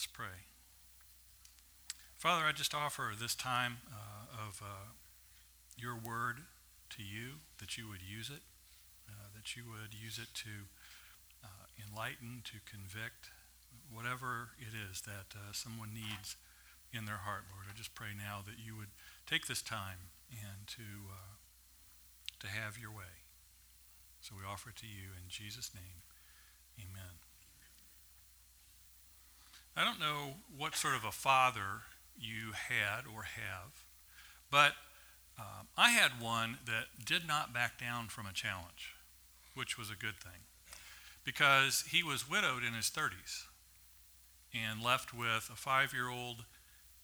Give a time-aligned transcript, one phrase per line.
[0.00, 0.48] Let's pray.
[2.16, 4.96] Father, I just offer this time uh, of uh,
[5.76, 6.48] your word
[6.96, 8.40] to you, that you would use it,
[9.06, 10.72] uh, that you would use it to
[11.44, 13.28] uh, enlighten, to convict,
[13.92, 16.40] whatever it is that uh, someone needs
[16.96, 17.68] in their heart, Lord.
[17.68, 18.96] I just pray now that you would
[19.28, 21.36] take this time and to, uh,
[22.40, 23.28] to have your way.
[24.22, 26.08] So we offer it to you in Jesus' name.
[26.80, 27.20] Amen.
[29.80, 31.84] I don't know what sort of a father
[32.14, 33.86] you had or have,
[34.50, 34.72] but
[35.38, 38.94] um, I had one that did not back down from a challenge,
[39.54, 40.44] which was a good thing,
[41.24, 43.44] because he was widowed in his 30s
[44.52, 46.44] and left with a five year old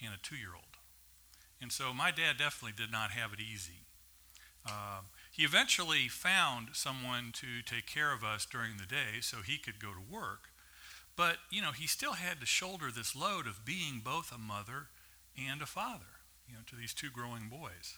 [0.04, 0.76] and a two year old.
[1.62, 3.86] And so my dad definitely did not have it easy.
[4.66, 9.56] Um, he eventually found someone to take care of us during the day so he
[9.56, 10.50] could go to work.
[11.16, 14.88] But, you know, he still had to shoulder this load of being both a mother
[15.36, 17.96] and a father, you know, to these two growing boys.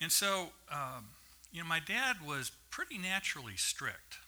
[0.00, 1.08] And so, um,
[1.52, 4.18] you know, my dad was pretty naturally strict.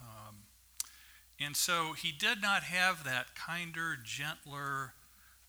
[0.00, 0.36] Um,
[1.38, 4.94] and so he did not have that kinder, gentler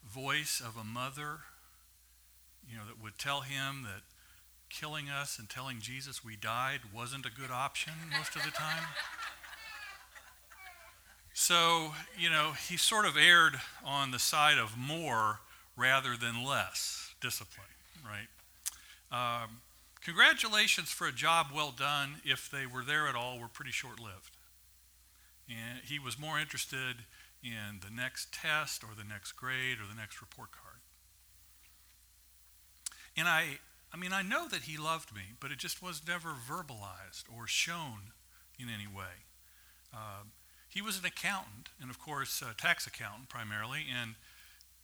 [0.05, 1.39] voice of a mother,
[2.69, 4.01] you know, that would tell him that
[4.69, 8.83] killing us and telling Jesus we died wasn't a good option most of the time.
[11.33, 15.39] So, you know, he sort of erred on the side of more
[15.77, 17.67] rather than less discipline,
[18.05, 18.27] right?
[19.11, 19.61] Um,
[20.03, 23.99] congratulations for a job well done, if they were there at all, were pretty short
[23.99, 24.37] lived.
[25.47, 26.97] And he was more interested
[27.43, 30.79] in the next test or the next grade or the next report card.
[33.17, 33.59] And I,
[33.93, 37.47] I mean, I know that he loved me, but it just was never verbalized or
[37.47, 38.13] shown
[38.59, 39.25] in any way.
[39.93, 40.23] Uh,
[40.71, 44.15] he was an accountant, and of course, a tax accountant primarily, and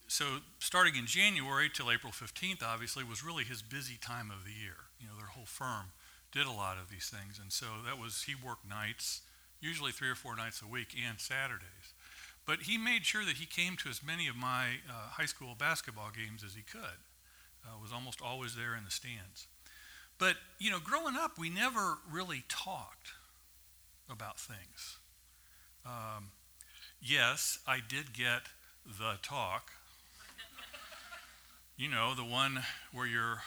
[0.07, 4.51] so starting in January till April 15th, obviously, was really his busy time of the
[4.51, 4.91] year.
[4.99, 5.91] You know, their whole firm
[6.31, 9.21] did a lot of these things, and so that was he worked nights,
[9.61, 11.95] usually three or four nights a week, and Saturdays.
[12.45, 15.55] But he made sure that he came to as many of my uh, high school
[15.57, 16.99] basketball games as he could.
[17.65, 19.47] Uh, was almost always there in the stands.
[20.17, 23.11] But you know, growing up, we never really talked
[24.09, 24.97] about things.
[25.87, 26.31] Um,
[27.01, 28.41] yes, I did get
[28.85, 29.71] the talk
[31.77, 32.59] you know, the one
[32.91, 33.41] where you're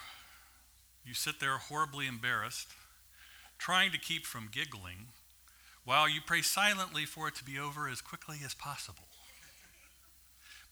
[1.05, 2.69] you sit there horribly embarrassed,
[3.59, 5.09] trying to keep from giggling,
[5.85, 9.05] while you pray silently for it to be over as quickly as possible.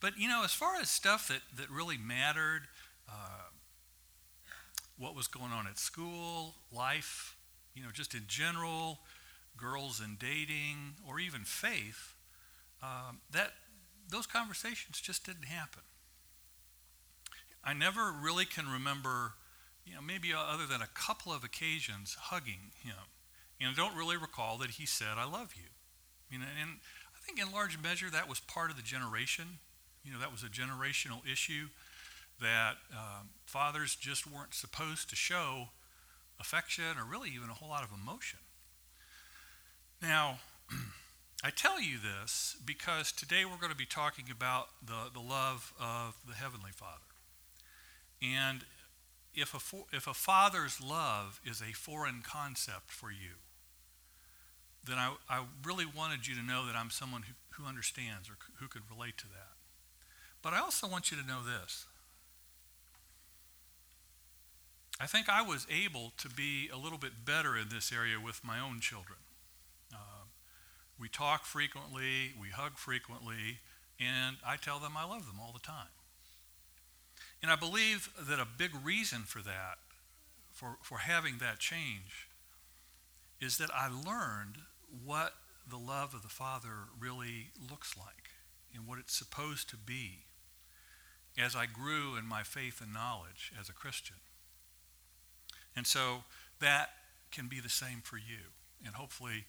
[0.00, 2.62] But you know, as far as stuff that, that really mattered,
[3.08, 3.50] uh,
[4.96, 7.36] what was going on at school, life,
[7.74, 9.00] you know, just in general,
[9.58, 12.14] girls and dating, or even faith,
[12.82, 13.52] um, that
[14.08, 15.82] those conversations just didn't happen.
[17.64, 19.34] I never really can remember,
[19.84, 22.94] you know, maybe other than a couple of occasions hugging him.
[23.60, 25.68] And I don't really recall that he said, I love you.
[26.30, 26.78] You know, and
[27.14, 29.58] I think in large measure that was part of the generation.
[30.04, 31.66] You know, that was a generational issue
[32.40, 35.68] that um, fathers just weren't supposed to show
[36.40, 38.38] affection or really even a whole lot of emotion.
[40.00, 40.38] Now,
[41.44, 45.72] I tell you this because today we're going to be talking about the, the love
[45.80, 47.02] of the Heavenly Father.
[48.22, 48.64] And
[49.34, 53.38] if a, if a father's love is a foreign concept for you,
[54.86, 58.36] then I, I really wanted you to know that I'm someone who, who understands or
[58.60, 59.52] who could relate to that.
[60.42, 61.86] But I also want you to know this.
[65.00, 68.44] I think I was able to be a little bit better in this area with
[68.44, 69.18] my own children.
[70.98, 73.60] We talk frequently, we hug frequently,
[74.00, 75.94] and I tell them I love them all the time.
[77.42, 79.78] And I believe that a big reason for that,
[80.52, 82.28] for, for having that change,
[83.40, 84.58] is that I learned
[85.04, 85.34] what
[85.68, 88.30] the love of the Father really looks like
[88.74, 90.24] and what it's supposed to be
[91.38, 94.16] as I grew in my faith and knowledge as a Christian.
[95.76, 96.24] And so
[96.60, 96.90] that
[97.30, 98.50] can be the same for you.
[98.84, 99.44] And hopefully,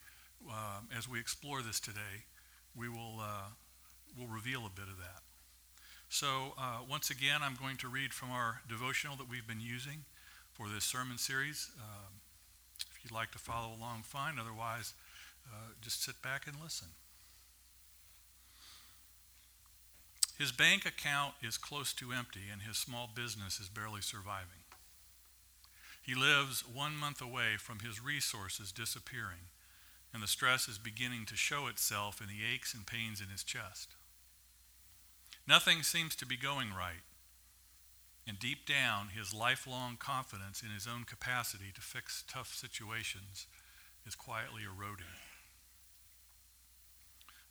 [0.48, 2.26] um, as we explore this today,
[2.76, 3.50] we will uh,
[4.18, 5.22] will reveal a bit of that.
[6.10, 10.06] So, uh, once again, I'm going to read from our devotional that we've been using
[10.54, 11.70] for this sermon series.
[11.78, 12.14] Um,
[12.80, 14.40] if you'd like to follow along, fine.
[14.40, 14.94] Otherwise,
[15.48, 16.88] uh, just sit back and listen.
[20.40, 24.64] His bank account is close to empty, and his small business is barely surviving.
[26.02, 29.52] He lives one month away from his resources disappearing,
[30.14, 33.44] and the stress is beginning to show itself in the aches and pains in his
[33.44, 33.96] chest.
[35.48, 37.04] Nothing seems to be going right.
[38.28, 43.48] And deep down, his lifelong confidence in his own capacity to fix tough situations
[44.06, 45.18] is quietly eroding.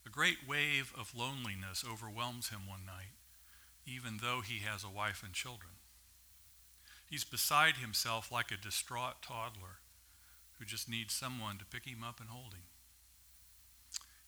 [0.06, 3.18] A great wave of loneliness overwhelms him one night,
[3.86, 5.72] even though he has a wife and children.
[7.10, 9.80] He's beside himself like a distraught toddler
[10.58, 12.66] who just needs someone to pick him up and hold him.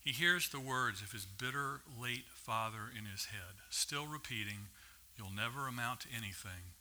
[0.01, 4.69] He hears the words of his bitter, late father in his head, still repeating,
[5.17, 6.73] You'll never amount to anything.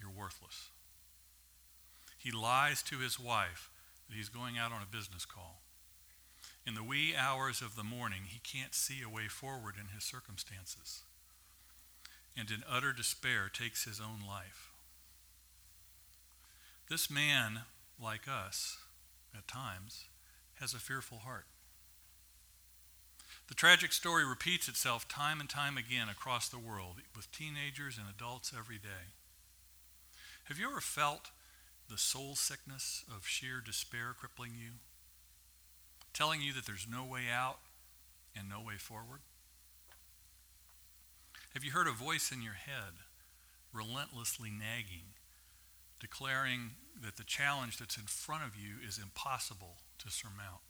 [0.00, 0.68] You're worthless.
[2.16, 3.70] He lies to his wife
[4.08, 5.62] that he's going out on a business call.
[6.66, 10.04] In the wee hours of the morning, he can't see a way forward in his
[10.04, 11.02] circumstances.
[12.36, 14.70] And in utter despair, takes his own life.
[16.88, 17.62] This man,
[18.00, 18.78] like us,
[19.36, 20.06] at times,
[20.60, 21.46] has a fearful heart.
[23.48, 28.06] The tragic story repeats itself time and time again across the world with teenagers and
[28.08, 29.14] adults every day.
[30.44, 31.30] Have you ever felt
[31.88, 34.78] the soul sickness of sheer despair crippling you?
[36.12, 37.58] Telling you that there's no way out
[38.36, 39.20] and no way forward?
[41.54, 43.02] Have you heard a voice in your head
[43.72, 45.14] relentlessly nagging,
[45.98, 46.72] declaring
[47.02, 50.62] that the challenge that's in front of you is impossible to surmount?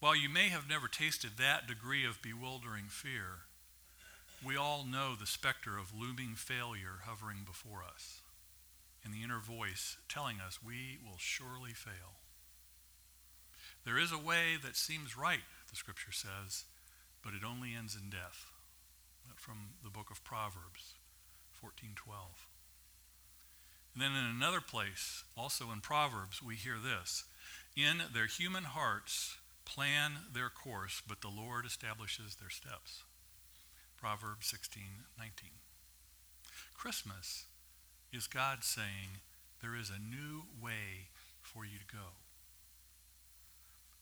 [0.00, 3.48] While you may have never tasted that degree of bewildering fear,
[4.44, 8.20] we all know the specter of looming failure hovering before us
[9.04, 12.20] and the inner voice telling us we will surely fail.
[13.84, 16.64] There is a way that seems right, the scripture says,
[17.22, 18.46] but it only ends in death.
[19.36, 20.94] From the book of Proverbs
[21.62, 22.47] 14:12.
[23.98, 27.24] Then in another place, also in Proverbs, we hear this,
[27.76, 33.02] in their human hearts plan their course, but the Lord establishes their steps.
[33.96, 34.82] Proverbs 16,
[35.18, 35.50] 19.
[36.74, 37.46] Christmas
[38.12, 39.18] is God saying,
[39.60, 41.08] there is a new way
[41.40, 42.14] for you to go.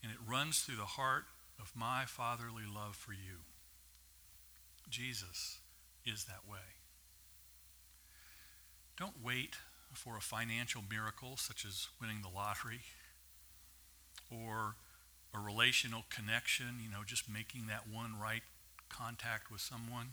[0.03, 1.25] And it runs through the heart
[1.59, 3.47] of my fatherly love for you.
[4.91, 5.59] Jesus
[6.05, 6.59] is that way.
[8.99, 9.57] Don't wait
[9.93, 12.81] for a financial miracle such as winning the lottery
[14.31, 14.77] or
[15.35, 18.43] a relational connection, you know, just making that one right
[18.89, 20.11] contact with someone,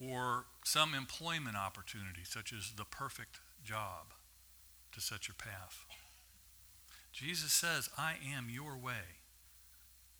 [0.00, 4.14] or some employment opportunity, such as the perfect job
[4.92, 5.84] to set your path.
[7.12, 9.20] Jesus says, I am your way.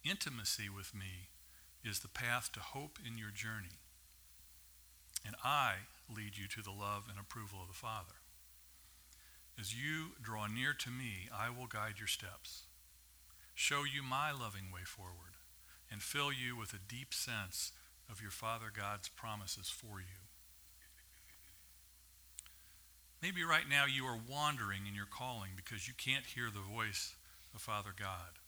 [0.05, 1.29] Intimacy with me
[1.85, 3.79] is the path to hope in your journey.
[5.25, 5.75] And I
[6.15, 8.21] lead you to the love and approval of the Father.
[9.59, 12.65] As you draw near to me, I will guide your steps
[13.61, 15.37] show you my loving way forward,
[15.93, 17.73] and fill you with a deep sense
[18.11, 20.25] of your Father God's promises for you.
[23.21, 27.17] Maybe right now you are wandering in your calling because you can't hear the voice
[27.55, 28.41] of Father God.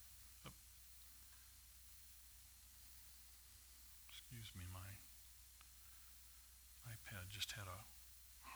[4.09, 4.97] Excuse me, my
[6.89, 7.83] iPad just had a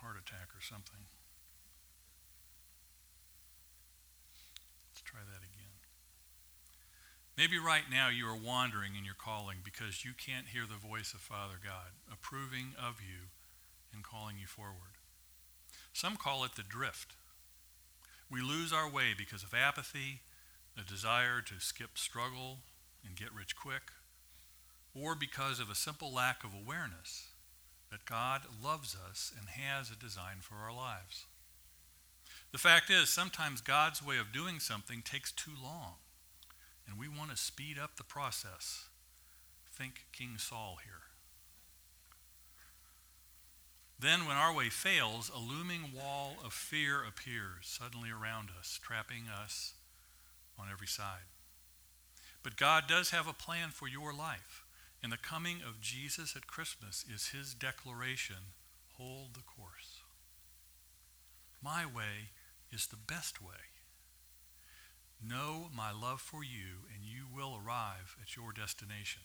[0.00, 1.04] heart attack or something.
[4.88, 5.76] Let's try that again.
[7.36, 11.12] Maybe right now you are wandering in your calling because you can't hear the voice
[11.12, 13.28] of Father God approving of you
[13.92, 14.96] and calling you forward.
[15.92, 17.12] Some call it the drift.
[18.30, 20.20] We lose our way because of apathy,
[20.78, 22.60] a desire to skip struggle
[23.04, 23.92] and get rich quick,
[24.94, 27.28] or because of a simple lack of awareness
[27.90, 31.26] that God loves us and has a design for our lives.
[32.52, 35.94] The fact is, sometimes God's way of doing something takes too long
[36.88, 38.88] and we want to speed up the process.
[39.70, 40.94] Think King Saul here.
[44.00, 49.24] Then, when our way fails, a looming wall of fear appears suddenly around us, trapping
[49.28, 49.74] us
[50.58, 51.26] on every side.
[52.42, 54.64] But God does have a plan for your life,
[55.02, 58.52] and the coming of Jesus at Christmas is his declaration
[58.96, 60.00] hold the course.
[61.62, 62.30] My way
[62.72, 63.70] is the best way.
[65.24, 69.22] Know my love for you, and you will arrive at your destination.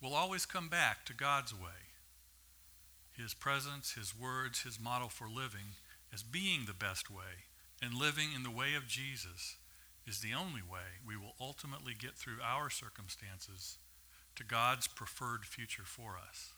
[0.00, 1.92] We'll always come back to God's way,
[3.12, 5.76] His presence, His words, His model for living
[6.12, 7.46] as being the best way,
[7.80, 9.56] and living in the way of Jesus
[10.06, 13.78] is the only way we will ultimately get through our circumstances
[14.34, 16.52] to God's preferred future for us.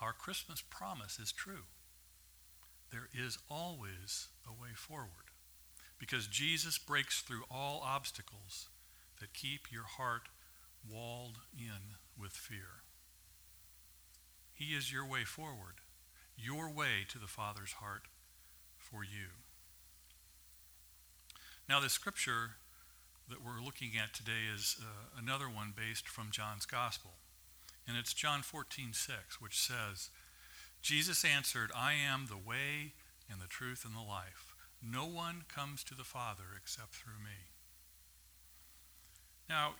[0.00, 1.64] Our Christmas promise is true.
[2.90, 5.30] There is always a way forward
[5.98, 8.68] because Jesus breaks through all obstacles
[9.20, 10.28] that keep your heart
[10.88, 12.82] walled in with fear.
[14.52, 15.80] He is your way forward,
[16.36, 18.02] your way to the Father's heart
[18.76, 19.45] for you.
[21.68, 22.50] Now, the scripture
[23.28, 27.12] that we're looking at today is uh, another one based from John's Gospel.
[27.88, 30.10] And it's John 14, 6, which says,
[30.80, 32.92] Jesus answered, I am the way
[33.30, 34.54] and the truth and the life.
[34.80, 37.50] No one comes to the Father except through me.
[39.48, 39.74] Now,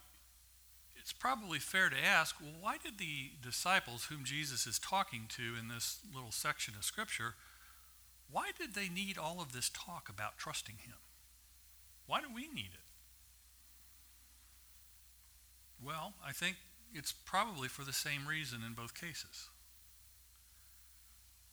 [0.97, 5.55] it's probably fair to ask, well, why did the disciples whom Jesus is talking to
[5.59, 7.35] in this little section of Scripture,
[8.29, 10.95] why did they need all of this talk about trusting him?
[12.07, 12.87] Why do we need it?
[15.83, 16.57] Well, I think
[16.93, 19.49] it's probably for the same reason in both cases.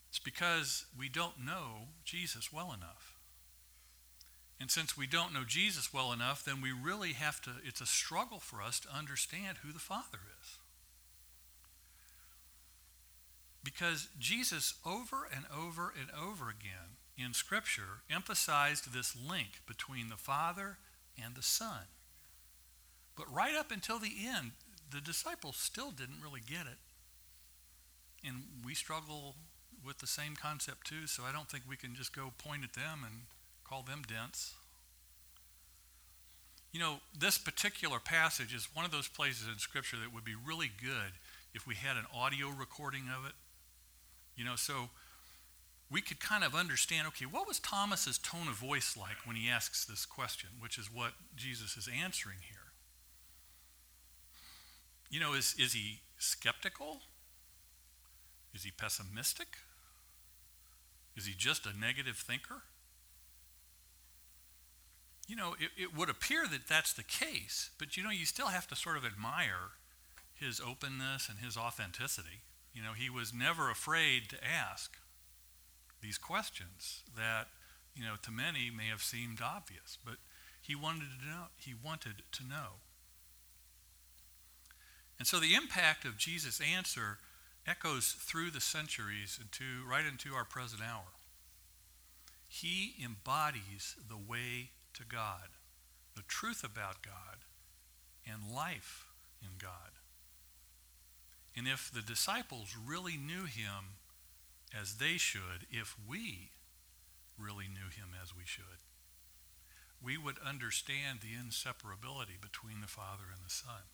[0.10, 3.16] It's because we don't know Jesus well enough.
[4.60, 7.86] And since we don't know Jesus well enough, then we really have to, it's a
[7.86, 10.58] struggle for us to understand who the Father is.
[13.64, 20.18] Because Jesus, over and over and over again in Scripture, emphasized this link between the
[20.18, 20.78] Father
[21.22, 21.88] and the Son.
[23.16, 24.52] But right up until the end,
[24.92, 26.80] the disciples still didn't really get it.
[28.26, 29.36] And we struggle
[29.86, 32.74] with the same concept too, so I don't think we can just go point at
[32.74, 33.22] them and
[33.64, 34.54] call them dense.
[36.72, 40.36] You know, this particular passage is one of those places in Scripture that would be
[40.36, 41.14] really good
[41.54, 43.34] if we had an audio recording of it.
[44.36, 44.90] You know, so
[45.94, 49.48] we could kind of understand okay, what was Thomas's tone of voice like when he
[49.48, 52.74] asks this question, which is what Jesus is answering here?
[55.12, 57.02] You know, is, is he skeptical?
[58.56, 59.50] Is he pessimistic?
[61.16, 62.64] Is he just a negative thinker?
[65.28, 68.48] You know, it, it would appear that that's the case, but you know, you still
[68.48, 69.78] have to sort of admire
[70.34, 72.42] his openness and his authenticity.
[72.74, 74.98] You know, he was never afraid to ask
[76.04, 77.48] these questions that,
[77.96, 80.16] you know, to many may have seemed obvious, but
[80.62, 81.46] he wanted to know.
[81.58, 82.82] He wanted to know.
[85.18, 87.18] And so the impact of Jesus' answer
[87.66, 91.16] echoes through the centuries into right into our present hour.
[92.50, 95.50] He embodies the way to God,
[96.16, 97.46] the truth about God,
[98.30, 99.06] and life
[99.42, 99.94] in God.
[101.56, 103.98] And if the disciples really knew him
[104.80, 106.52] as they should, if we
[107.38, 108.82] really knew him as we should,
[110.04, 113.88] we would understand the inseparability between the Father and the Son.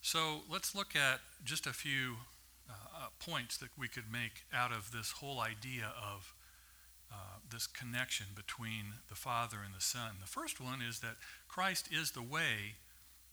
[0.00, 2.16] So let's look at just a few
[2.68, 6.34] uh, uh, points that we could make out of this whole idea of
[7.10, 10.16] uh, this connection between the Father and the Son.
[10.20, 11.16] The first one is that
[11.48, 12.76] Christ is the way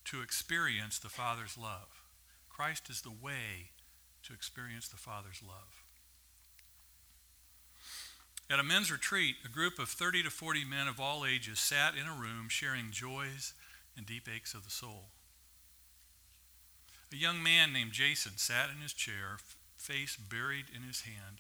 [0.06, 2.04] to experience the Father's love.
[2.50, 3.72] Christ is the way
[4.24, 5.84] to experience the Father's love.
[8.50, 11.96] At a men's retreat, a group of 30 to 40 men of all ages sat
[11.96, 13.54] in a room sharing joys
[13.96, 15.06] and deep aches of the soul.
[17.14, 19.38] A young man named Jason sat in his chair,
[19.78, 21.40] face buried in his hand,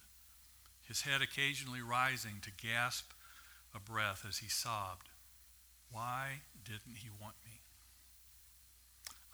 [0.88, 3.11] his head occasionally rising to gasp
[3.75, 5.09] a breath as he sobbed.
[5.91, 7.59] Why didn't he want me?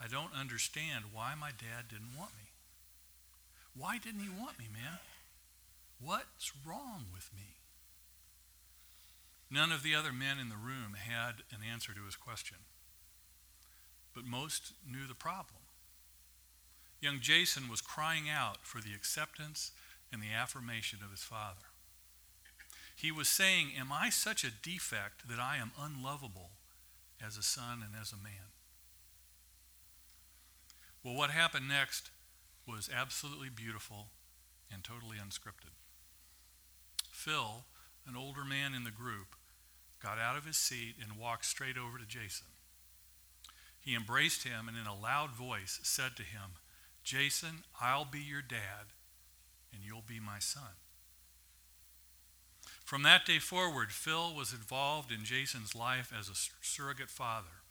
[0.02, 2.47] I don't understand why my dad didn't want me.
[3.78, 5.00] Why didn't he want me, man?
[6.00, 7.56] What's wrong with me?
[9.50, 12.58] None of the other men in the room had an answer to his question,
[14.14, 15.62] but most knew the problem.
[17.00, 19.72] Young Jason was crying out for the acceptance
[20.12, 21.68] and the affirmation of his father.
[22.96, 26.50] He was saying, Am I such a defect that I am unlovable
[27.26, 28.52] as a son and as a man?
[31.04, 32.10] Well, what happened next
[32.68, 34.10] was absolutely beautiful
[34.72, 35.74] and totally unscripted.
[37.12, 37.64] Phil,
[38.06, 39.36] an older man in the group,
[40.02, 42.48] got out of his seat and walked straight over to Jason.
[43.80, 46.60] He embraced him and in a loud voice said to him,
[47.04, 48.92] Jason, I'll be your dad,
[49.74, 50.76] and you'll be my son.
[52.84, 57.64] From that day forward, Phil was involved in Jason's life as a surrogate father.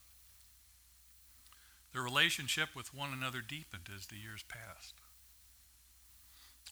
[1.96, 4.96] Their relationship with one another deepened as the years passed.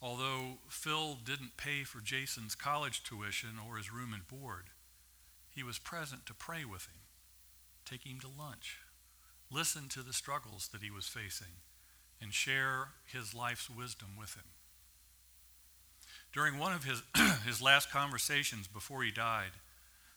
[0.03, 4.65] Although Phil didn't pay for Jason's college tuition or his room and board,
[5.51, 6.99] he was present to pray with him,
[7.87, 8.81] take him to lunch,
[9.51, 11.63] listen to the struggles that he was facing,
[12.21, 14.53] and share his life's wisdom with him.
[16.35, 17.03] During one of his,
[17.47, 19.53] his last conversations before he died,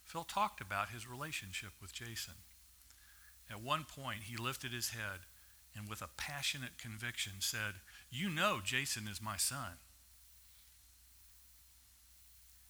[0.04, 2.34] Phil talked about his relationship with Jason
[3.50, 5.22] At one point, he lifted his head
[5.76, 7.76] and with a passionate conviction said,
[8.10, 9.78] You know Jason is my son.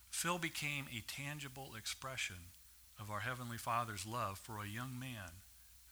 [0.09, 2.51] Phil became a tangible expression
[2.99, 5.43] of our Heavenly Father's love for a young man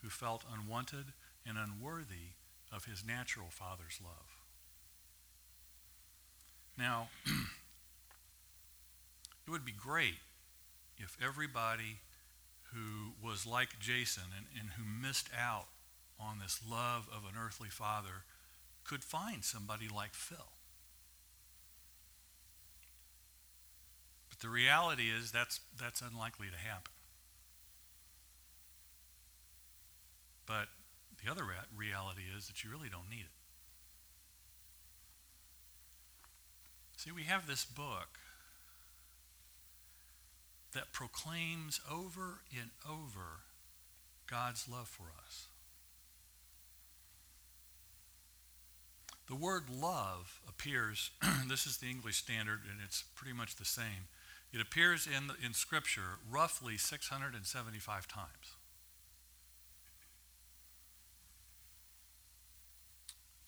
[0.02, 1.14] who felt unwanted
[1.48, 2.34] and unworthy
[2.72, 4.42] of his natural father's love.
[6.78, 7.10] Now,
[9.48, 10.18] it would be great
[10.98, 12.00] if everybody
[12.76, 15.68] who was like Jason and, and who missed out
[16.20, 18.24] on this love of an earthly father
[18.84, 20.52] could find somebody like Phil.
[24.30, 26.92] But the reality is that's, that's unlikely to happen.
[30.46, 30.68] But
[31.24, 31.44] the other
[31.76, 33.36] reality is that you really don't need it.
[36.98, 38.20] See, we have this book
[40.76, 43.42] that proclaims over and over
[44.30, 45.48] God's love for us.
[49.28, 51.10] The word love appears,
[51.48, 54.08] this is the English standard, and it's pretty much the same.
[54.54, 58.28] It appears in, the, in Scripture roughly 675 times.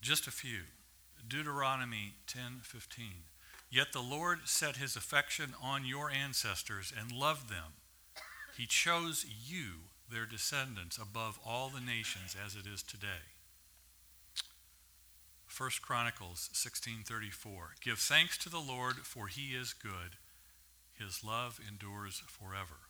[0.02, 0.62] Just a few.
[1.28, 3.24] Deuteronomy 10:15.
[3.70, 7.74] Yet the Lord set his affection on your ancestors and loved them.
[8.58, 13.36] He chose you, their descendants, above all the nations as it is today.
[15.56, 20.18] 1 Chronicles 16:34 Give thanks to the Lord for he is good
[20.98, 22.90] his love endures forever.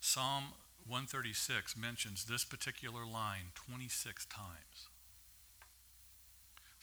[0.00, 0.52] Psalm
[0.86, 4.88] 136 mentions this particular line 26 times.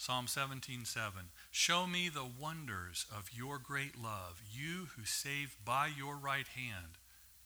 [0.05, 6.15] Psalm 17:7 Show me the wonders of your great love, you who save by your
[6.15, 6.99] right hand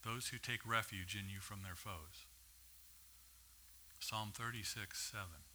[0.03, 2.25] those who take refuge in you from their foes.
[3.97, 5.45] Psalm 36:7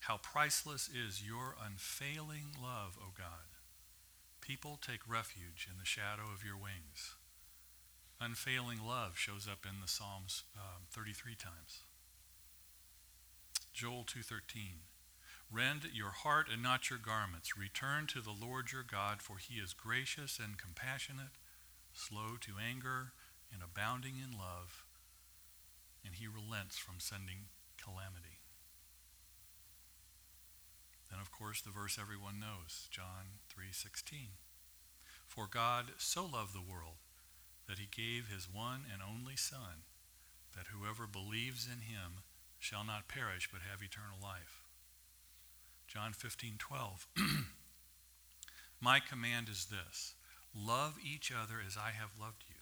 [0.00, 3.56] How priceless is your unfailing love, O God.
[4.42, 7.14] People take refuge in the shadow of your wings.
[8.20, 11.84] Unfailing love shows up in the Psalms um, 33 times.
[13.72, 14.80] Joel 2:13
[15.50, 17.56] Rend your heart and not your garments.
[17.56, 21.38] Return to the Lord your God, for he is gracious and compassionate,
[21.92, 23.12] slow to anger,
[23.52, 24.84] and abounding in love,
[26.04, 27.48] and he relents from sending
[27.82, 28.40] calamity.
[31.10, 34.36] Then of course the verse everyone knows, John 3:16.
[35.26, 36.98] For God so loved the world
[37.66, 39.84] that he gave his one and only son
[40.54, 42.24] that whoever believes in him
[42.58, 44.57] shall not perish but have eternal life.
[45.88, 47.06] John 15, 12.
[48.80, 50.14] My command is this
[50.54, 52.56] love each other as I have loved you.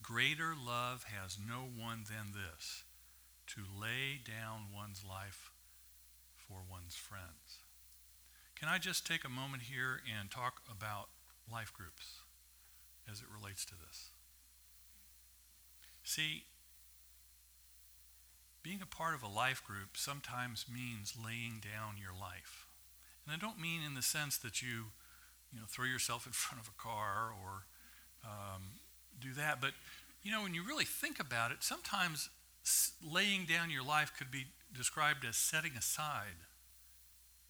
[0.00, 2.84] Greater love has no one than this
[3.48, 5.50] to lay down one's life
[6.36, 7.58] for one's friends.
[8.54, 11.08] Can I just take a moment here and talk about
[11.52, 12.20] life groups
[13.10, 14.10] as it relates to this?
[16.04, 16.44] See,
[18.62, 22.66] being a part of a life group sometimes means laying down your life.
[23.26, 24.92] And I don't mean in the sense that you,
[25.52, 27.64] you know, throw yourself in front of a car or
[28.24, 28.62] um,
[29.20, 29.60] do that.
[29.60, 29.72] But,
[30.22, 32.30] you know, when you really think about it, sometimes
[33.04, 36.46] laying down your life could be described as setting aside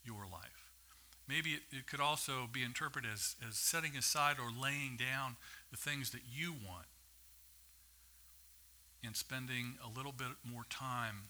[0.05, 0.71] your life.
[1.29, 5.37] Maybe it, it could also be interpreted as, as setting aside or laying down
[5.71, 6.87] the things that you want
[9.05, 11.29] and spending a little bit more time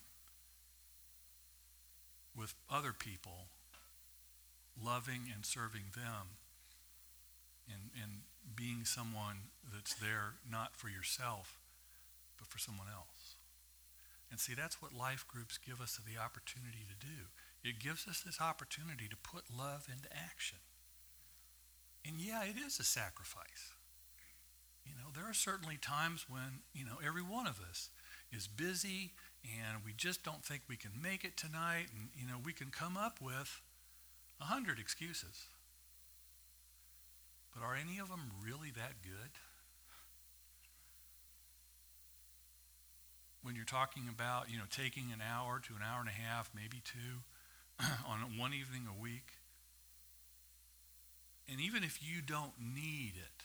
[2.35, 3.47] with other people,
[4.81, 6.37] loving and serving them,
[7.67, 8.21] and, and
[8.55, 11.59] being someone that's there not for yourself,
[12.37, 13.35] but for someone else.
[14.29, 17.29] And see, that's what life groups give us the opportunity to do.
[17.63, 20.57] It gives us this opportunity to put love into action.
[22.05, 23.73] And yeah, it is a sacrifice.
[24.85, 27.89] You know, there are certainly times when, you know, every one of us
[28.31, 29.11] is busy
[29.43, 31.87] and we just don't think we can make it tonight.
[31.93, 33.61] And, you know, we can come up with
[34.41, 35.47] a hundred excuses.
[37.53, 39.31] But are any of them really that good?
[43.43, 46.49] When you're talking about, you know, taking an hour to an hour and a half,
[46.55, 47.21] maybe two,
[48.07, 49.33] on one evening a week,
[51.49, 53.43] and even if you don't need it,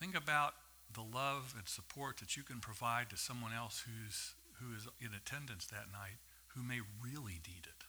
[0.00, 0.54] Think about
[0.92, 5.14] the love and support that you can provide to someone else who's who is in
[5.14, 7.84] attendance that night who may really need it.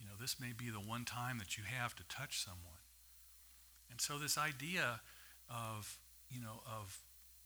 [0.00, 2.82] You know, this may be the one time that you have to touch someone.
[3.90, 5.00] And so this idea
[5.48, 6.98] of, you know, of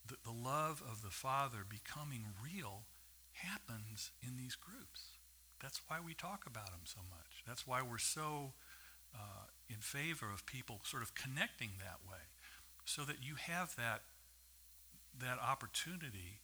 [0.07, 2.85] the, the love of the Father becoming real
[3.33, 5.18] happens in these groups.
[5.61, 7.44] That's why we talk about them so much.
[7.46, 8.53] That's why we're so
[9.14, 12.25] uh, in favor of people sort of connecting that way,
[12.87, 14.03] so that you have that,
[15.20, 16.40] that opportunity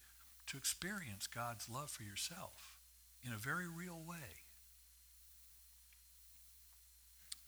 [0.49, 2.77] to experience God's love for yourself
[3.25, 4.43] in a very real way.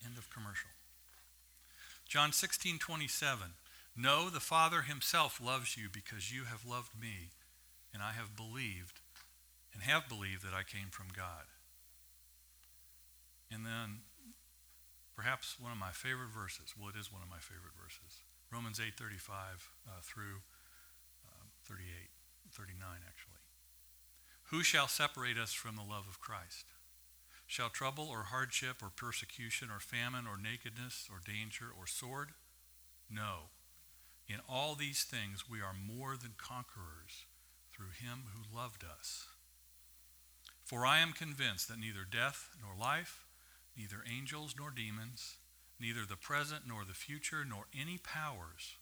[0.03, 0.71] End of commercial.
[2.09, 3.49] John 16, 27.
[3.97, 7.31] No, the Father himself loves you because you have loved me,
[7.93, 9.01] and I have believed,
[9.73, 11.51] and have believed that I came from God.
[13.51, 14.03] And then,
[15.17, 18.23] perhaps one of my favorite verses, well, it is one of my favorite verses,
[18.55, 20.47] Romans 8, 35 uh, through
[21.27, 22.07] um, 38,
[22.53, 23.43] 39, actually.
[24.55, 26.67] Who shall separate us from the love of Christ?
[27.49, 32.29] Shall trouble or hardship or persecution or famine or nakedness or danger or sword?
[33.11, 33.51] No.
[34.29, 37.27] In all these things we are more than conquerors
[37.73, 39.27] through him who loved us.
[40.63, 43.27] For I am convinced that neither death nor life,
[43.77, 45.39] neither angels nor demons,
[45.81, 48.77] neither the present nor the future, nor any powers,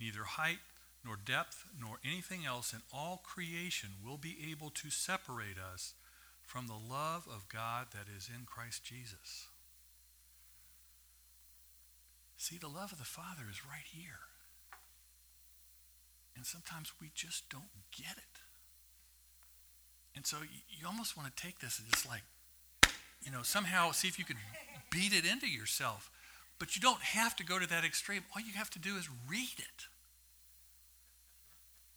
[0.00, 0.58] neither height
[1.04, 5.94] nor depth, nor anything else in all creation will be able to separate us
[6.42, 9.48] from the love of God that is in Christ Jesus.
[12.36, 14.26] See, the love of the Father is right here.
[16.36, 18.40] And sometimes we just don't get it.
[20.16, 22.22] And so you, almost want to take this and just like,
[23.24, 24.36] you know, somehow see if you can
[24.90, 26.10] beat it into yourself.
[26.62, 28.22] But you don't have to go to that extreme.
[28.36, 29.88] All you have to do is read it.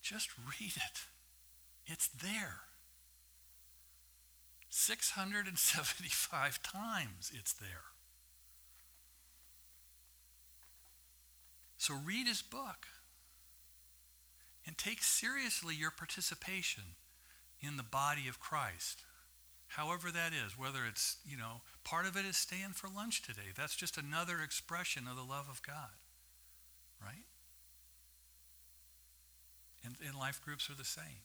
[0.02, 1.04] Just read it.
[1.86, 2.62] It's there.
[4.68, 7.92] 675 times it's there.
[11.76, 12.88] So read his book
[14.66, 16.96] and take seriously your participation
[17.60, 19.04] in the body of Christ.
[19.76, 23.52] However that is, whether it's, you know, part of it is staying for lunch today.
[23.54, 26.00] That's just another expression of the love of God.
[27.02, 27.28] Right?
[29.84, 31.20] And, and life groups are the same.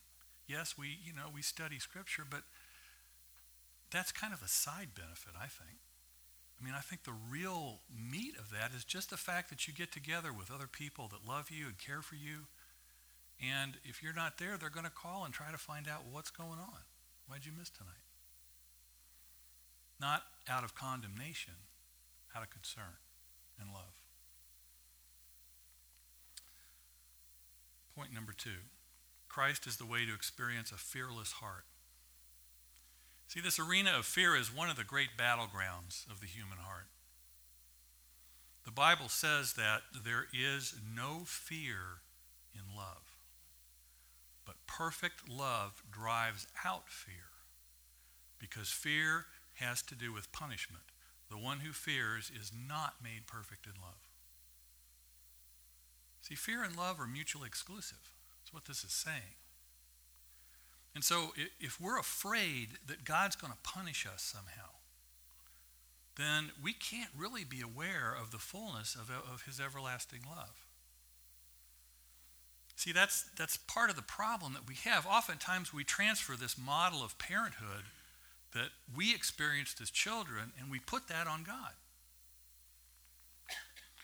[0.47, 2.41] Yes, we, you know, we study scripture, but
[3.89, 5.79] that's kind of a side benefit, I think.
[6.59, 9.73] I mean, I think the real meat of that is just the fact that you
[9.73, 12.47] get together with other people that love you and care for you
[13.41, 16.29] and if you're not there, they're going to call and try to find out what's
[16.29, 16.85] going on.
[17.27, 18.10] Why'd you miss tonight?
[20.01, 21.53] Not out of condemnation,
[22.35, 22.97] out of concern
[23.59, 23.93] and love.
[27.95, 28.65] Point number two
[29.29, 31.65] Christ is the way to experience a fearless heart.
[33.27, 36.87] See, this arena of fear is one of the great battlegrounds of the human heart.
[38.65, 42.01] The Bible says that there is no fear
[42.53, 43.17] in love.
[44.45, 47.31] But perfect love drives out fear
[48.37, 49.27] because fear
[49.61, 50.83] has to do with punishment.
[51.29, 54.09] The one who fears is not made perfect in love.
[56.21, 58.13] See, fear and love are mutually exclusive.
[58.39, 59.37] That's what this is saying.
[60.93, 64.71] And so if we're afraid that God's going to punish us somehow,
[66.17, 70.65] then we can't really be aware of the fullness of, of his everlasting love.
[72.75, 75.05] See, that's, that's part of the problem that we have.
[75.05, 77.85] Oftentimes we transfer this model of parenthood
[78.53, 81.73] that we experienced as children and we put that on God.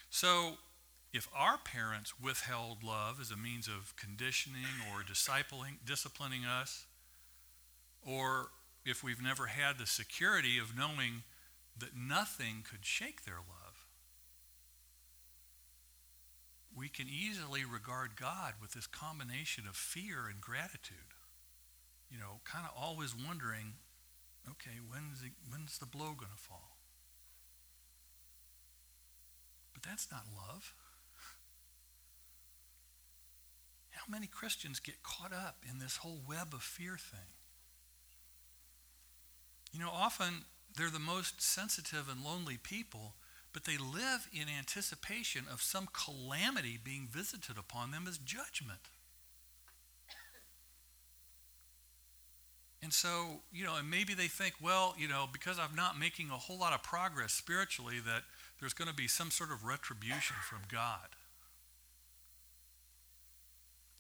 [0.10, 0.58] So,
[1.14, 6.86] if our parents withheld love as a means of conditioning or discipling, disciplining us,
[8.06, 8.48] or
[8.86, 11.24] if we've never had the security of knowing
[11.78, 13.86] that nothing could shake their love,
[16.76, 21.16] we can easily regard God with this combination of fear and gratitude.
[22.12, 23.74] You know, kind of always wondering,
[24.50, 26.78] okay, when's, the, when's the blow going to fall?
[29.74, 30.74] But that's not love.
[33.92, 37.20] How many Christians get caught up in this whole web of fear thing?
[39.74, 43.16] You know, often they're the most sensitive and lonely people
[43.58, 48.82] but they live in anticipation of some calamity being visited upon them as judgment.
[52.82, 56.30] And so, you know, and maybe they think, well, you know, because I'm not making
[56.30, 58.24] a whole lot of progress spiritually, that
[58.60, 61.16] there's going to be some sort of retribution from God.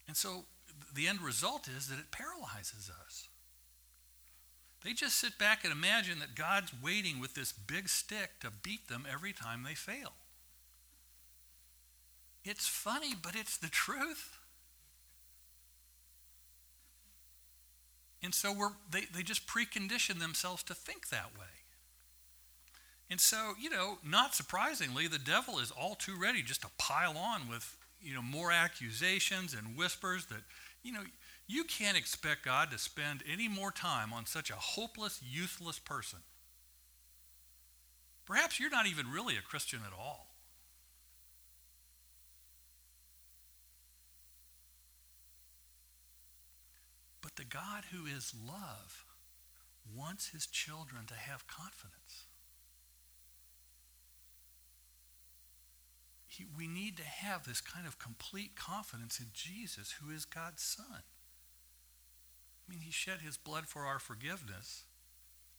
[0.07, 0.45] And so
[0.93, 3.27] the end result is that it paralyzes us.
[4.83, 8.87] They just sit back and imagine that God's waiting with this big stick to beat
[8.87, 10.13] them every time they fail.
[12.45, 14.36] It's funny, but it's the truth.
[18.27, 21.45] And so we're, they, they just precondition themselves to think that way.
[23.09, 27.17] And so, you know, not surprisingly, the devil is all too ready just to pile
[27.17, 30.41] on with, you know, more accusations and whispers that,
[30.83, 31.03] you know,
[31.47, 36.19] you can't expect God to spend any more time on such a hopeless, useless person.
[38.25, 40.27] Perhaps you're not even really a Christian at all.
[47.21, 49.05] But the God who is love
[49.95, 52.25] wants his children to have confidence.
[56.27, 60.61] He, we need to have this kind of complete confidence in Jesus, who is God's
[60.61, 61.03] Son.
[62.67, 64.83] I mean, he shed his blood for our forgiveness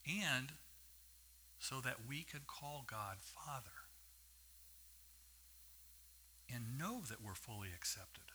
[0.06, 0.52] and
[1.58, 3.70] so that we could call God Father
[6.52, 8.27] and know that we're fully accepted.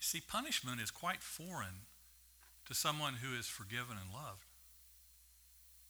[0.00, 1.84] You see, punishment is quite foreign
[2.64, 4.46] to someone who is forgiven and loved.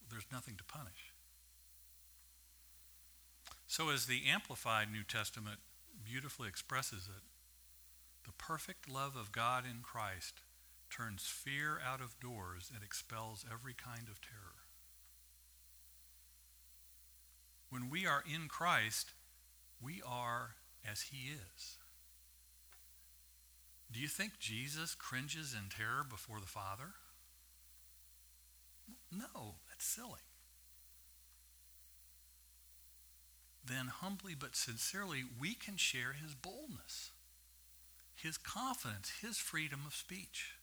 [0.09, 1.13] There's nothing to punish.
[3.67, 5.59] So, as the Amplified New Testament
[6.03, 7.23] beautifully expresses it,
[8.25, 10.41] the perfect love of God in Christ
[10.89, 14.65] turns fear out of doors and expels every kind of terror.
[17.69, 19.13] When we are in Christ,
[19.81, 21.77] we are as he is.
[23.91, 26.93] Do you think Jesus cringes in terror before the Father?
[29.11, 30.21] No, that's silly.
[33.65, 37.11] Then, humbly but sincerely, we can share his boldness,
[38.15, 40.55] his confidence, his freedom of speech.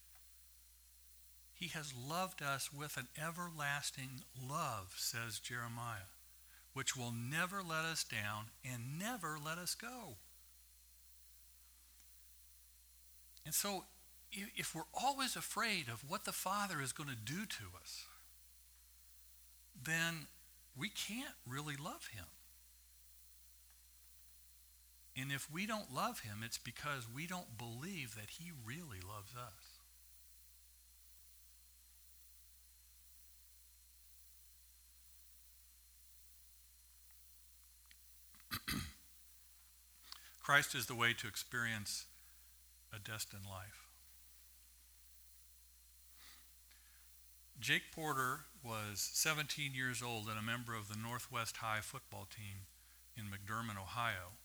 [1.52, 6.12] He has loved us with an everlasting love, says Jeremiah,
[6.72, 10.16] which will never let us down and never let us go.
[13.48, 13.84] And so,
[14.30, 18.04] if we're always afraid of what the Father is going to do to us,
[19.82, 20.26] then
[20.76, 22.26] we can't really love Him.
[25.16, 29.32] And if we don't love Him, it's because we don't believe that He really loves
[29.34, 29.78] us.
[40.42, 42.04] Christ is the way to experience
[42.94, 43.88] a destined life.
[47.60, 52.66] Jake Porter was 17 years old and a member of the Northwest High football team
[53.16, 54.38] in McDermott, Ohio.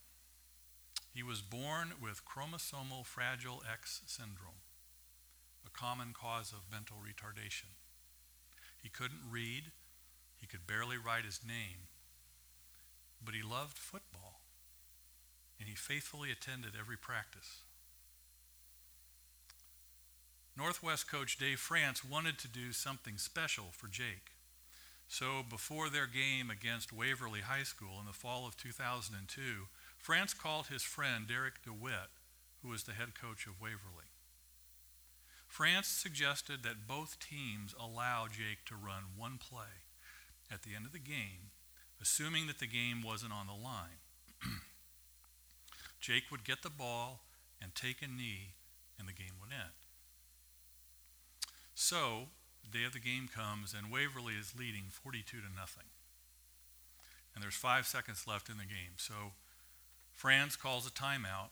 [1.13, 4.65] He was born with chromosomal fragile X syndrome,
[5.63, 7.77] a common cause of mental retardation.
[8.81, 9.71] He couldn't read,
[10.35, 11.87] he could barely write his name,
[13.23, 14.41] but he loved football,
[15.59, 17.61] and he faithfully attended every practice.
[20.55, 24.33] Northwest coach Dave Frantz wanted to do something special for Jake.
[25.07, 29.41] So before their game against Waverly High School in the fall of 2002,
[29.97, 32.09] Frantz called his friend Derek DeWitt,
[32.61, 34.09] who was the head coach of Waverly.
[35.47, 39.85] Frantz suggested that both teams allow Jake to run one play
[40.51, 41.51] at the end of the game,
[42.01, 44.01] assuming that the game wasn't on the line.
[45.99, 47.21] Jake would get the ball
[47.61, 48.55] and take a knee,
[48.97, 49.82] and the game would end.
[51.75, 52.27] So,
[52.63, 55.89] the day of the game comes, and Waverly is leading 42 to nothing.
[57.33, 58.97] And there's five seconds left in the game.
[58.97, 59.33] So,
[60.11, 61.49] Frantz calls a timeout.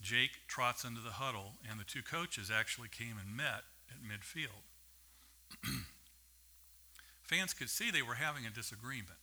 [0.00, 4.62] Jake trots into the huddle, and the two coaches actually came and met at midfield.
[7.22, 9.18] Fans could see they were having a disagreement.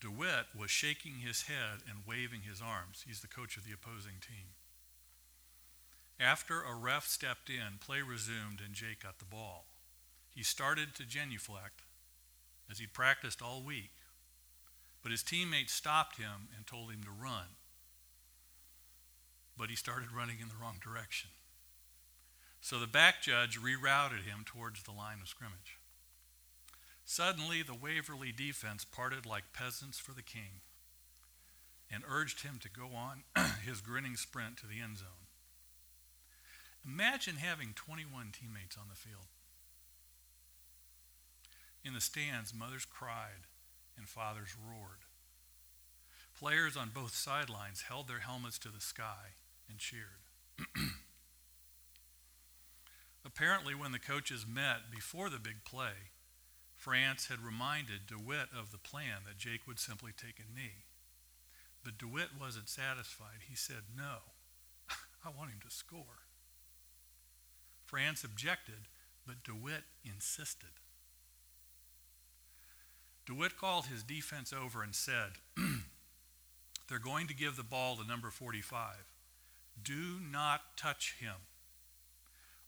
[0.00, 3.04] DeWitt was shaking his head and waving his arms.
[3.06, 4.57] He's the coach of the opposing team.
[6.20, 9.66] After a ref stepped in, play resumed and Jake got the ball.
[10.30, 11.82] He started to genuflect
[12.70, 13.92] as he'd practiced all week,
[15.02, 17.56] but his teammates stopped him and told him to run.
[19.56, 21.30] But he started running in the wrong direction.
[22.60, 25.78] So the back judge rerouted him towards the line of scrimmage.
[27.04, 30.60] Suddenly, the Waverly defense parted like peasants for the king
[31.90, 33.22] and urged him to go on
[33.64, 35.27] his grinning sprint to the end zone.
[36.88, 39.26] Imagine having 21 teammates on the field.
[41.84, 43.44] In the stands, mothers cried
[43.96, 45.04] and fathers roared.
[46.38, 49.36] Players on both sidelines held their helmets to the sky
[49.68, 50.24] and cheered.
[53.26, 56.14] Apparently, when the coaches met before the big play,
[56.74, 60.86] Frantz had reminded DeWitt of the plan that Jake would simply take a knee.
[61.84, 63.44] But DeWitt wasn't satisfied.
[63.48, 64.18] He said, No,
[65.24, 66.27] I want him to score.
[67.88, 68.86] Frantz objected,
[69.26, 70.68] but DeWitt insisted.
[73.24, 75.32] DeWitt called his defense over and said,
[76.88, 78.96] They're going to give the ball to number 45.
[79.82, 81.48] Do not touch him.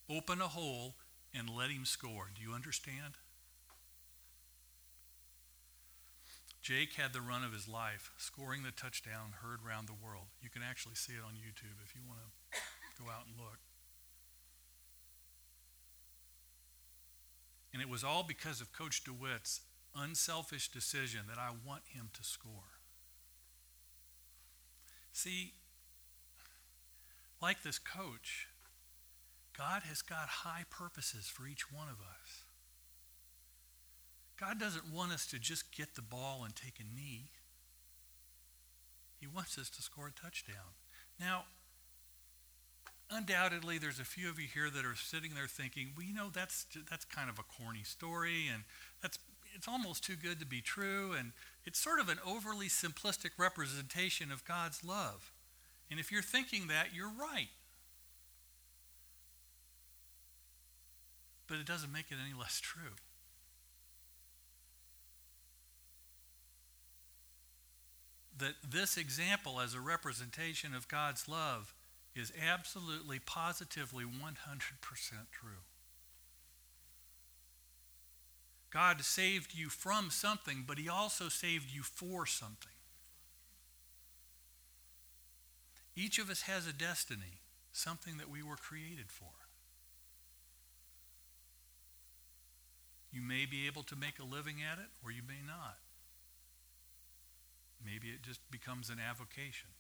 [0.09, 0.94] Open a hole
[1.35, 2.30] and let him score.
[2.35, 3.14] Do you understand?
[6.62, 10.28] Jake had the run of his life, scoring the touchdown heard round the world.
[10.42, 12.20] You can actually see it on YouTube if you want
[12.52, 13.59] to go out and look.
[17.72, 19.61] And it was all because of Coach DeWitt's
[19.96, 22.78] unselfish decision that I want him to score.
[25.12, 25.54] See,
[27.42, 28.48] like this coach,
[29.56, 32.44] God has got high purposes for each one of us.
[34.38, 37.30] God doesn't want us to just get the ball and take a knee.
[39.18, 40.74] He wants us to score a touchdown.
[41.18, 41.44] Now,
[43.11, 46.29] undoubtedly, there's a few of you here that are sitting there thinking, well, you know,
[46.33, 48.62] that's, that's kind of a corny story, and
[49.03, 49.18] that's,
[49.55, 51.33] it's almost too good to be true, and
[51.64, 55.33] it's sort of an overly simplistic representation of God's love.
[55.90, 57.49] And if you're thinking that, you're right.
[61.46, 62.96] But it doesn't make it any less true.
[68.40, 71.75] that this example as a representation of God's love
[72.14, 74.11] is absolutely, positively 100%
[75.31, 75.64] true.
[78.70, 82.73] God saved you from something, but He also saved you for something.
[85.96, 87.40] Each of us has a destiny,
[87.73, 89.33] something that we were created for.
[93.12, 95.79] You may be able to make a living at it, or you may not.
[97.85, 99.70] Maybe it just becomes an avocation,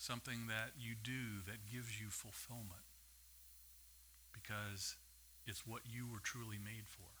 [0.00, 2.88] something that you do that gives you fulfillment
[4.32, 4.96] because
[5.46, 7.20] it's what you were truly made for.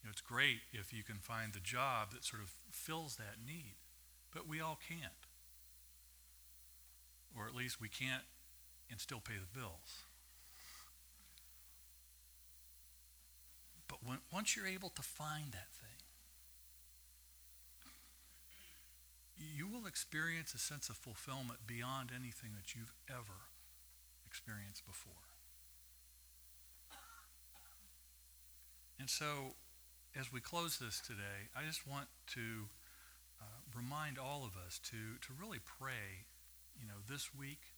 [0.00, 3.42] You know, it's great if you can find the job that sort of fills that
[3.44, 3.74] need,
[4.32, 5.26] but we all can't.
[7.36, 8.22] Or at least we can't
[8.88, 10.04] and still pay the bills.
[13.88, 15.95] But when, once you're able to find that thing,
[19.36, 23.52] you will experience a sense of fulfillment beyond anything that you've ever
[24.26, 25.12] experienced before.
[28.98, 29.54] And so,
[30.18, 32.72] as we close this today, I just want to
[33.40, 36.24] uh, remind all of us to, to really pray,
[36.80, 37.76] you know, this week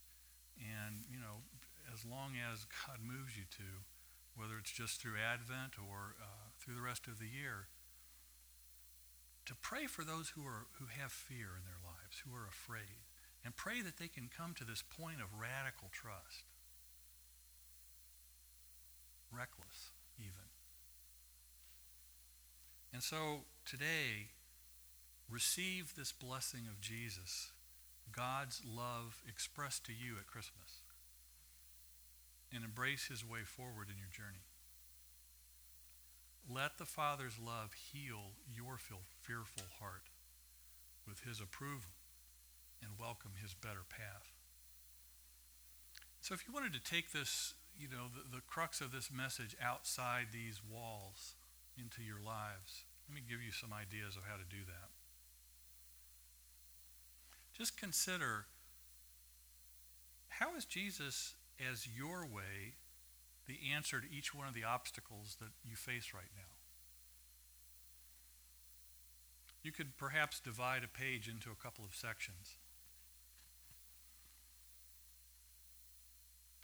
[0.59, 1.43] and, you know,
[1.93, 3.83] as long as God moves you to,
[4.37, 7.67] whether it's just through Advent or uh, through the rest of the year,
[9.49, 13.01] to pray for those who, are, who have fear in their lives, who are afraid,
[13.43, 16.45] and pray that they can come to this point of radical trust.
[19.33, 20.53] Reckless, even.
[22.93, 24.37] And so today,
[25.31, 27.53] receive this blessing of Jesus,
[28.13, 30.85] God's love expressed to you at Christmas,
[32.53, 34.45] and embrace his way forward in your journey.
[36.49, 40.09] Let the Father's love heal your fearful heart
[41.07, 41.91] with his approval
[42.83, 44.33] and welcome his better path.
[46.21, 49.57] So if you wanted to take this, you know, the, the crux of this message
[49.63, 51.35] outside these walls
[51.77, 54.89] into your lives, let me give you some ideas of how to do that.
[57.57, 58.47] Just consider
[60.29, 61.35] how is Jesus
[61.71, 62.75] as your way
[63.49, 66.53] the answer to each one of the obstacles that you face right now.
[69.63, 72.57] You could perhaps divide a page into a couple of sections.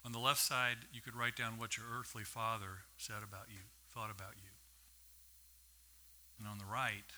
[0.05, 3.61] On the left side, you could write down what your earthly father said about you,
[3.93, 4.53] thought about you.
[6.39, 7.09] And on the right,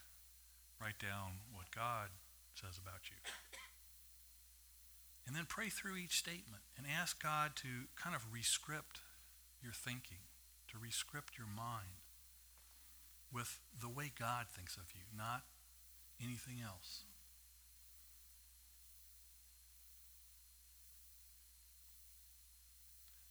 [0.81, 2.09] write down what God
[2.55, 3.17] says about you.
[5.27, 9.01] And then pray through each statement and ask God to kind of rescript
[9.67, 10.23] your thinking,
[10.71, 11.99] to rescript your mind
[13.33, 15.43] with the way God thinks of you, not
[16.23, 17.03] anything else.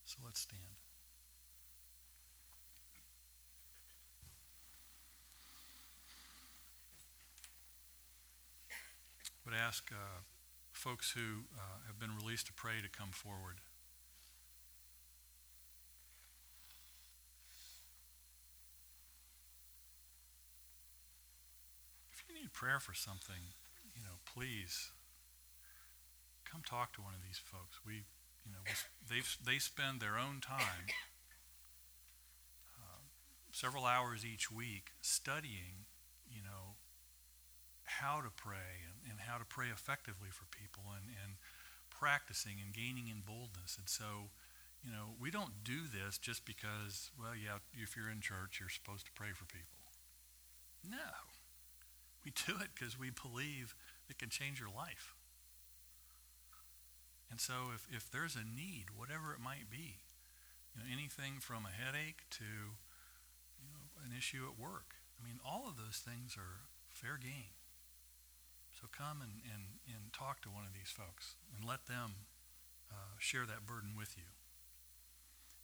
[0.04, 0.60] So let's stand.
[8.70, 10.20] I would ask uh,
[10.72, 13.56] folks who uh, have been released to pray to come forward.
[22.46, 23.50] Need prayer for something,
[23.94, 24.92] you know, please
[26.44, 27.80] come talk to one of these folks.
[27.84, 28.06] We,
[28.46, 28.62] you know,
[29.10, 30.86] they they spend their own time,
[32.78, 33.02] uh,
[33.50, 35.90] several hours each week, studying,
[36.30, 36.78] you know,
[37.82, 41.34] how to pray and, and how to pray effectively for people and, and
[41.90, 43.74] practicing and gaining in boldness.
[43.78, 44.30] And so,
[44.84, 48.70] you know, we don't do this just because, well, yeah, if you're in church, you're
[48.70, 49.82] supposed to pray for people.
[50.86, 51.34] No.
[52.26, 53.78] We do it because we believe
[54.10, 55.14] it can change your life.
[57.30, 60.02] And so if, if there's a need, whatever it might be,
[60.74, 62.74] you know, anything from a headache to
[63.62, 67.54] you know, an issue at work, I mean, all of those things are fair game.
[68.74, 72.26] So come and, and, and talk to one of these folks and let them
[72.90, 74.34] uh, share that burden with you.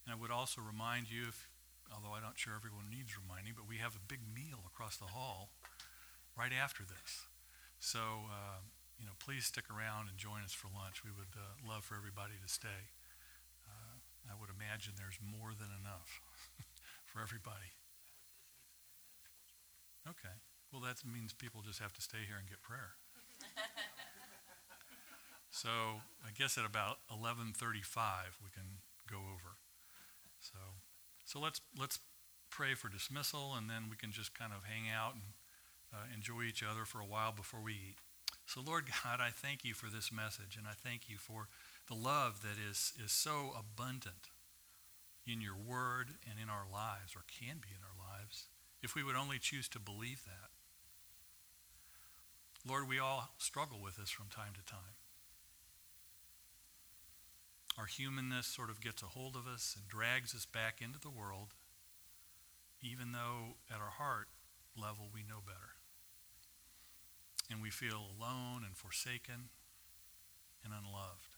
[0.06, 1.50] And I would also remind you, if,
[1.90, 5.10] although I'm not sure everyone needs reminding, but we have a big meal across the
[5.10, 5.50] hall
[6.36, 7.26] right after this.
[7.78, 8.66] So uh,
[9.02, 11.02] you know, please stick around and join us for lunch.
[11.02, 12.94] We would uh, love for everybody to stay.
[13.66, 13.98] Uh,
[14.30, 16.22] I would imagine there's more than enough
[17.10, 17.74] for everybody.
[20.06, 20.38] Okay.
[20.70, 22.94] Well, that means people just have to stay here and get prayer.
[25.50, 29.58] so I guess at about 11:35 we can go over.
[30.38, 30.58] So,
[31.24, 31.98] so let's let's
[32.50, 35.34] pray for dismissal, and then we can just kind of hang out and
[35.92, 37.96] uh, enjoy each other for a while before we eat.
[38.46, 41.48] So, Lord God, I thank you for this message, and I thank you for
[41.88, 44.30] the love that is, is so abundant
[45.26, 48.46] in your word and in our lives, or can be in our lives,
[48.82, 50.50] if we would only choose to believe that.
[52.68, 54.96] Lord, we all struggle with this from time to time.
[57.78, 61.10] Our humanness sort of gets a hold of us and drags us back into the
[61.10, 61.54] world,
[62.82, 64.28] even though at our heart
[64.76, 65.81] level we know better
[67.52, 69.50] and we feel alone and forsaken
[70.64, 71.36] and unloved.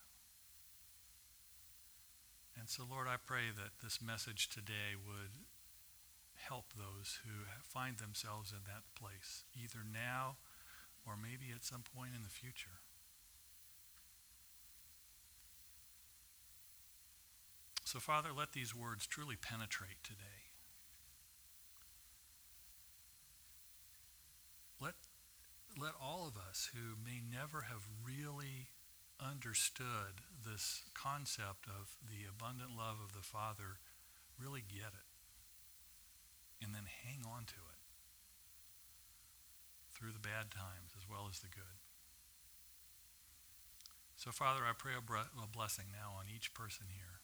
[2.58, 5.44] And so, Lord, I pray that this message today would
[6.36, 10.36] help those who find themselves in that place, either now
[11.06, 12.78] or maybe at some point in the future.
[17.84, 20.53] So, Father, let these words truly penetrate today.
[25.80, 28.70] Let all of us who may never have really
[29.18, 33.78] understood this concept of the abundant love of the Father
[34.38, 35.08] really get it
[36.62, 37.82] and then hang on to it
[39.92, 41.78] through the bad times as well as the good.
[44.16, 47.20] So, Father, I pray a blessing now on each person here.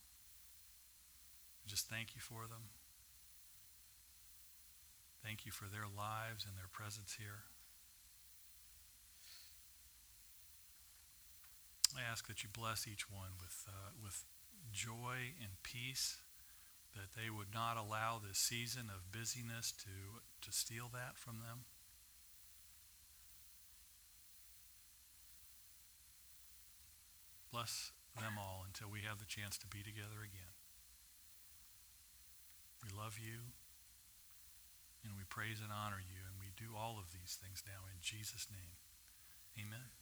[1.67, 2.75] Just thank you for them.
[5.25, 7.50] Thank you for their lives and their presence here.
[11.97, 14.25] I ask that you bless each one with, uh, with
[14.73, 16.19] joy and peace,
[16.95, 21.65] that they would not allow this season of busyness to, to steal that from them.
[27.53, 30.55] Bless them all until we have the chance to be together again.
[32.83, 33.53] We love you
[35.05, 37.97] and we praise and honor you, and we do all of these things now in
[38.01, 38.77] Jesus' name.
[39.57, 40.00] Amen.